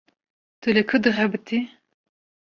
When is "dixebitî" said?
1.03-1.59